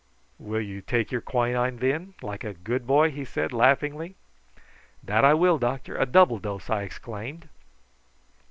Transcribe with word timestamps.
"Will 0.39 0.61
you 0.61 0.81
take 0.81 1.11
your 1.11 1.21
quinine, 1.21 1.77
then, 1.77 2.15
like 2.23 2.43
a 2.43 2.55
good 2.55 2.87
boy?" 2.87 3.11
he 3.11 3.23
said 3.23 3.53
laughingly. 3.53 4.15
"That 5.03 5.23
I 5.23 5.35
will, 5.35 5.59
doctor 5.59 5.95
a 5.95 6.07
double 6.07 6.39
dose," 6.39 6.71
I 6.71 6.81
exclaimed. 6.81 7.47